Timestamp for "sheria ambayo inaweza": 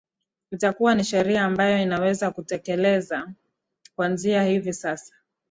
1.03-2.31